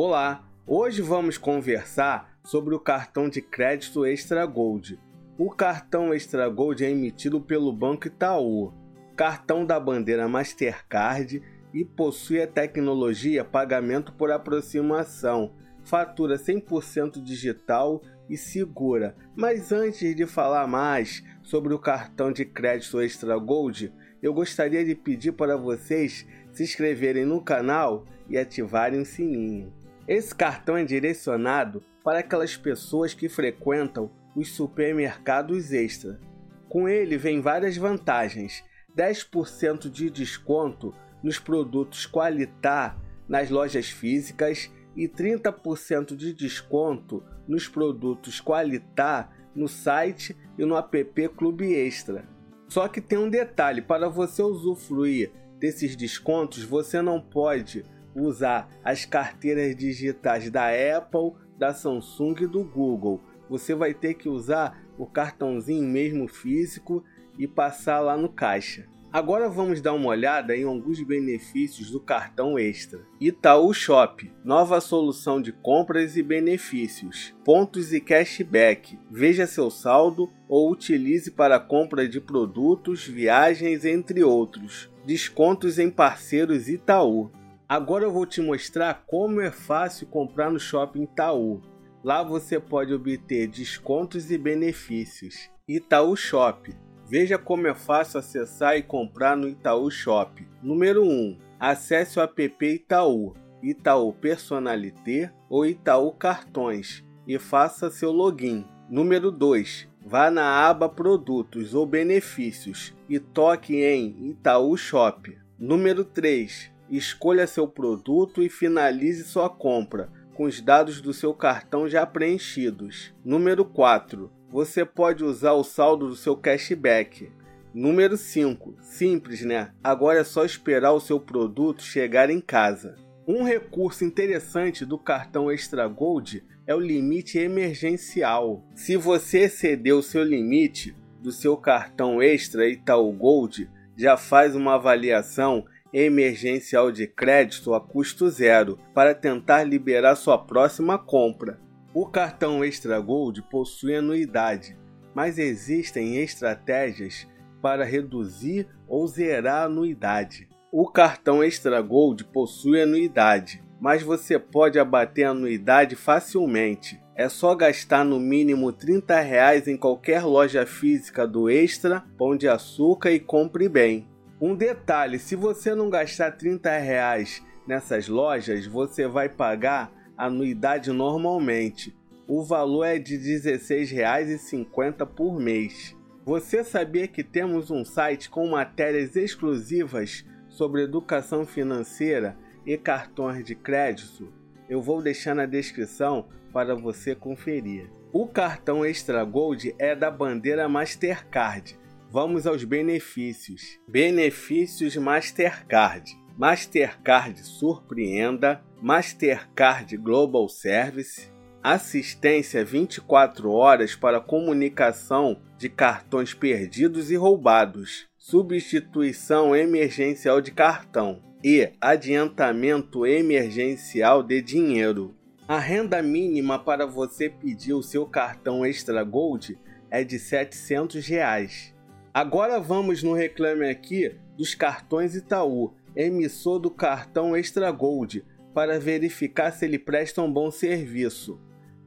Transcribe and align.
Olá, 0.00 0.48
hoje 0.64 1.02
vamos 1.02 1.36
conversar 1.36 2.38
sobre 2.44 2.72
o 2.72 2.78
cartão 2.78 3.28
de 3.28 3.42
crédito 3.42 4.06
Extra 4.06 4.46
Gold. 4.46 4.96
O 5.36 5.50
cartão 5.50 6.14
Extra 6.14 6.48
Gold 6.48 6.84
é 6.84 6.90
emitido 6.92 7.40
pelo 7.40 7.72
Banco 7.72 8.06
Itaú, 8.06 8.72
cartão 9.16 9.66
da 9.66 9.80
bandeira 9.80 10.28
Mastercard 10.28 11.42
e 11.74 11.84
possui 11.84 12.40
a 12.40 12.46
tecnologia 12.46 13.44
pagamento 13.44 14.12
por 14.12 14.30
aproximação, 14.30 15.52
fatura 15.82 16.36
100% 16.36 17.20
digital 17.20 18.00
e 18.30 18.36
segura. 18.36 19.16
Mas 19.34 19.72
antes 19.72 20.14
de 20.14 20.26
falar 20.26 20.68
mais 20.68 21.24
sobre 21.42 21.74
o 21.74 21.78
cartão 21.78 22.30
de 22.30 22.44
crédito 22.44 23.00
Extra 23.00 23.36
Gold, 23.36 23.92
eu 24.22 24.32
gostaria 24.32 24.84
de 24.84 24.94
pedir 24.94 25.32
para 25.32 25.56
vocês 25.56 26.24
se 26.52 26.62
inscreverem 26.62 27.24
no 27.24 27.42
canal 27.42 28.06
e 28.28 28.38
ativarem 28.38 29.00
o 29.00 29.04
sininho. 29.04 29.76
Esse 30.08 30.34
cartão 30.34 30.74
é 30.74 30.84
direcionado 30.84 31.84
para 32.02 32.20
aquelas 32.20 32.56
pessoas 32.56 33.12
que 33.12 33.28
frequentam 33.28 34.10
os 34.34 34.54
supermercados 34.54 35.70
extra. 35.70 36.18
Com 36.66 36.88
ele 36.88 37.18
vem 37.18 37.42
várias 37.42 37.76
vantagens: 37.76 38.64
10% 38.96 39.90
de 39.90 40.08
desconto 40.08 40.94
nos 41.22 41.38
produtos 41.38 42.06
Qualitar 42.06 42.98
nas 43.28 43.50
lojas 43.50 43.90
físicas 43.90 44.70
e 44.96 45.06
30% 45.06 46.16
de 46.16 46.32
desconto 46.32 47.22
nos 47.46 47.68
produtos 47.68 48.40
Qualitar 48.40 49.30
no 49.54 49.68
site 49.68 50.34
e 50.56 50.64
no 50.64 50.74
app 50.74 51.28
Clube 51.36 51.74
Extra. 51.74 52.26
Só 52.66 52.88
que 52.88 53.02
tem 53.02 53.18
um 53.18 53.28
detalhe: 53.28 53.82
para 53.82 54.08
você 54.08 54.42
usufruir 54.42 55.30
desses 55.58 55.94
descontos, 55.94 56.62
você 56.62 57.02
não 57.02 57.20
pode 57.20 57.84
usar 58.20 58.68
as 58.84 59.04
carteiras 59.04 59.74
digitais 59.76 60.50
da 60.50 60.68
Apple, 60.68 61.32
da 61.58 61.72
Samsung 61.72 62.34
e 62.42 62.46
do 62.46 62.64
Google. 62.64 63.20
Você 63.48 63.74
vai 63.74 63.94
ter 63.94 64.14
que 64.14 64.28
usar 64.28 64.82
o 64.98 65.06
cartãozinho 65.06 65.88
mesmo 65.88 66.28
físico 66.28 67.04
e 67.38 67.46
passar 67.46 68.00
lá 68.00 68.16
no 68.16 68.28
caixa. 68.28 68.86
Agora 69.10 69.48
vamos 69.48 69.80
dar 69.80 69.94
uma 69.94 70.10
olhada 70.10 70.54
em 70.54 70.64
alguns 70.64 71.02
benefícios 71.02 71.90
do 71.90 71.98
cartão 71.98 72.58
Extra. 72.58 73.00
Itaú 73.18 73.72
Shop, 73.72 74.30
nova 74.44 74.82
solução 74.82 75.40
de 75.40 75.50
compras 75.50 76.14
e 76.14 76.22
benefícios, 76.22 77.34
pontos 77.42 77.94
e 77.94 78.02
cashback. 78.02 78.98
Veja 79.10 79.46
seu 79.46 79.70
saldo 79.70 80.30
ou 80.46 80.70
utilize 80.70 81.30
para 81.30 81.58
compra 81.58 82.06
de 82.06 82.20
produtos, 82.20 83.06
viagens, 83.06 83.86
entre 83.86 84.22
outros. 84.22 84.90
Descontos 85.06 85.78
em 85.78 85.90
parceiros 85.90 86.68
Itaú. 86.68 87.30
Agora 87.68 88.04
eu 88.04 88.10
vou 88.10 88.24
te 88.24 88.40
mostrar 88.40 89.04
como 89.06 89.40
é 89.40 89.50
fácil 89.50 90.06
comprar 90.06 90.50
no 90.50 90.58
Shopping 90.58 91.02
Itaú. 91.02 91.60
Lá 92.02 92.22
você 92.22 92.58
pode 92.58 92.94
obter 92.94 93.46
descontos 93.46 94.30
e 94.30 94.38
benefícios. 94.38 95.50
Itaú 95.68 96.16
Shop 96.16 96.74
Veja 97.10 97.38
como 97.38 97.66
é 97.66 97.74
fácil 97.74 98.20
acessar 98.20 98.76
e 98.76 98.82
comprar 98.82 99.34
no 99.34 99.48
Itaú 99.48 99.90
Shop. 99.90 100.46
Número 100.62 101.02
1. 101.02 101.38
Acesse 101.58 102.18
o 102.18 102.22
app 102.22 102.62
Itaú, 102.62 103.34
Itaú 103.62 104.12
Personalité 104.12 105.32
ou 105.48 105.64
Itaú 105.64 106.12
Cartões 106.12 107.02
e 107.26 107.38
faça 107.38 107.90
seu 107.90 108.12
login. 108.12 108.66
Número 108.90 109.30
2. 109.30 109.88
Vá 110.04 110.30
na 110.30 110.68
aba 110.68 110.86
Produtos 110.86 111.74
ou 111.74 111.86
Benefícios 111.86 112.94
e 113.08 113.18
toque 113.18 113.82
em 113.82 114.30
Itaú 114.30 114.76
Shop. 114.76 115.34
Número 115.58 116.04
3. 116.04 116.77
Escolha 116.90 117.46
seu 117.46 117.68
produto 117.68 118.42
e 118.42 118.48
finalize 118.48 119.24
sua 119.24 119.48
compra 119.48 120.10
com 120.34 120.44
os 120.44 120.60
dados 120.60 121.00
do 121.00 121.12
seu 121.12 121.34
cartão 121.34 121.88
já 121.88 122.06
preenchidos. 122.06 123.12
Número 123.24 123.64
4 123.64 124.38
você 124.50 124.82
pode 124.82 125.24
usar 125.24 125.52
o 125.52 125.62
saldo 125.62 126.08
do 126.08 126.16
seu 126.16 126.34
cashback. 126.34 127.30
Número 127.74 128.16
5. 128.16 128.76
Simples, 128.80 129.42
né? 129.42 129.72
Agora 129.84 130.20
é 130.20 130.24
só 130.24 130.44
esperar 130.44 130.92
o 130.92 131.00
seu 131.00 131.20
produto 131.20 131.82
chegar 131.82 132.30
em 132.30 132.40
casa. 132.40 132.96
Um 133.26 133.42
recurso 133.42 134.04
interessante 134.04 134.86
do 134.86 134.98
cartão 134.98 135.52
Extra 135.52 135.86
Gold 135.86 136.42
é 136.66 136.74
o 136.74 136.80
limite 136.80 137.38
emergencial. 137.38 138.64
Se 138.74 138.96
você 138.96 139.40
exceder 139.40 139.94
o 139.94 140.02
seu 140.02 140.24
limite 140.24 140.96
do 141.20 141.30
seu 141.30 141.54
cartão 141.54 142.22
Extra 142.22 142.66
Itaú 142.66 143.12
Gold, 143.12 143.70
já 143.94 144.16
faz 144.16 144.56
uma 144.56 144.76
avaliação 144.76 145.66
emergencial 145.92 146.92
de 146.92 147.06
crédito 147.06 147.74
a 147.74 147.80
custo 147.80 148.28
zero 148.28 148.78
para 148.94 149.14
tentar 149.14 149.64
liberar 149.64 150.16
sua 150.16 150.38
próxima 150.38 150.98
compra. 150.98 151.60
O 151.94 152.06
cartão 152.06 152.64
Extra 152.64 153.00
Gold 153.00 153.42
possui 153.50 153.96
anuidade, 153.96 154.76
mas 155.14 155.38
existem 155.38 156.18
estratégias 156.18 157.26
para 157.60 157.84
reduzir 157.84 158.68
ou 158.86 159.06
zerar 159.06 159.62
a 159.62 159.64
anuidade. 159.64 160.48
O 160.70 160.86
cartão 160.86 161.42
Extra 161.42 161.80
Gold 161.80 162.24
possui 162.24 162.82
anuidade, 162.82 163.62
mas 163.80 164.02
você 164.02 164.38
pode 164.38 164.78
abater 164.78 165.26
a 165.26 165.30
anuidade 165.30 165.96
facilmente. 165.96 167.00
É 167.16 167.28
só 167.28 167.54
gastar 167.54 168.04
no 168.04 168.20
mínimo 168.20 168.70
30 168.72 169.18
reais 169.20 169.66
em 169.66 169.76
qualquer 169.76 170.24
loja 170.24 170.64
física 170.66 171.26
do 171.26 171.50
Extra, 171.50 172.04
Pão 172.16 172.36
de 172.36 172.46
Açúcar 172.46 173.10
e 173.10 173.18
compre 173.18 173.68
bem. 173.68 174.06
Um 174.40 174.54
detalhe: 174.54 175.18
se 175.18 175.34
você 175.34 175.74
não 175.74 175.90
gastar 175.90 176.32
30 176.32 176.78
reais 176.78 177.42
nessas 177.66 178.08
lojas, 178.08 178.66
você 178.66 179.06
vai 179.08 179.28
pagar 179.28 179.92
anuidade 180.16 180.92
normalmente. 180.92 181.96
O 182.26 182.44
valor 182.44 182.84
é 182.84 182.98
de 182.98 183.16
R$ 183.16 183.40
16,50 183.40 185.06
por 185.06 185.40
mês. 185.40 185.96
Você 186.24 186.62
sabia 186.62 187.08
que 187.08 187.24
temos 187.24 187.70
um 187.70 187.84
site 187.84 188.28
com 188.28 188.46
matérias 188.48 189.16
exclusivas 189.16 190.26
sobre 190.48 190.82
educação 190.82 191.46
financeira 191.46 192.36
e 192.66 192.76
cartões 192.76 193.42
de 193.44 193.54
crédito? 193.54 194.32
Eu 194.68 194.82
vou 194.82 195.00
deixar 195.00 195.34
na 195.34 195.46
descrição 195.46 196.26
para 196.52 196.74
você 196.74 197.14
conferir. 197.14 197.90
O 198.12 198.26
cartão 198.26 198.84
Extra 198.84 199.24
Gold 199.24 199.74
é 199.78 199.96
da 199.96 200.10
bandeira 200.10 200.68
Mastercard. 200.68 201.78
Vamos 202.10 202.46
aos 202.46 202.64
benefícios. 202.64 203.78
Benefícios 203.86 204.96
Mastercard. 204.96 206.16
Mastercard 206.38 207.38
Surpreenda, 207.44 208.64
Mastercard 208.80 209.94
Global 209.98 210.48
Service, 210.48 211.30
assistência 211.62 212.64
24 212.64 213.50
horas 213.50 213.94
para 213.94 214.22
comunicação 214.22 215.42
de 215.58 215.68
cartões 215.68 216.32
perdidos 216.32 217.10
e 217.10 217.16
roubados, 217.16 218.06
substituição 218.16 219.54
emergencial 219.54 220.40
de 220.40 220.50
cartão 220.50 221.22
e 221.44 221.72
adiantamento 221.78 223.04
emergencial 223.04 224.22
de 224.22 224.40
dinheiro. 224.40 225.14
A 225.46 225.58
renda 225.58 226.00
mínima 226.00 226.58
para 226.58 226.86
você 226.86 227.28
pedir 227.28 227.74
o 227.74 227.82
seu 227.82 228.06
cartão 228.06 228.64
Extra 228.64 229.04
Gold 229.04 229.58
é 229.90 230.02
de 230.02 230.18
700 230.18 231.06
reais. 231.06 231.76
Agora 232.12 232.58
vamos 232.58 233.02
no 233.02 233.12
Reclame 233.12 233.68
Aqui 233.68 234.16
dos 234.36 234.54
cartões 234.54 235.14
Itaú 235.14 235.74
emissor 235.94 236.58
do 236.58 236.70
cartão 236.70 237.36
Extra 237.36 237.70
Gold 237.70 238.24
para 238.54 238.78
verificar 238.78 239.52
se 239.52 239.64
ele 239.64 239.78
presta 239.78 240.22
um 240.22 240.32
bom 240.32 240.50
serviço. 240.50 241.40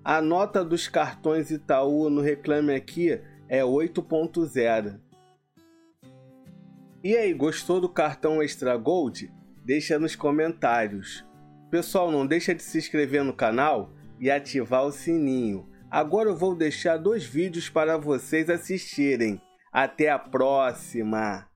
A 0.04 0.22
nota 0.22 0.64
dos 0.64 0.88
cartões 0.88 1.50
Itaú 1.50 2.10
no 2.10 2.22
Reclame 2.22 2.74
Aqui 2.74 3.20
é 3.48 3.62
8.0. 3.62 5.00
E 7.04 7.16
aí, 7.16 7.34
gostou 7.34 7.82
do 7.82 7.90
cartão 7.90 8.44
Extra 8.44 8.76
Gold? 8.78 9.32
Deixa 9.66 9.98
nos 9.98 10.16
comentários. 10.16 11.26
Pessoal, 11.70 12.12
não 12.12 12.28
deixa 12.28 12.54
de 12.54 12.62
se 12.62 12.78
inscrever 12.78 13.24
no 13.24 13.34
canal 13.34 13.92
e 14.20 14.30
ativar 14.30 14.86
o 14.86 14.92
sininho. 14.92 15.68
Agora 15.90 16.30
eu 16.30 16.36
vou 16.36 16.56
deixar 16.56 16.98
dois 16.98 17.24
vídeos 17.24 17.70
para 17.70 17.98
vocês 17.98 18.50
assistirem. 18.50 19.42
Até 19.72 20.10
a 20.10 20.20
próxima! 20.20 21.48